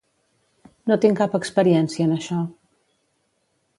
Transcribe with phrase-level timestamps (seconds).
[0.91, 2.41] No tinc cap experiència en això.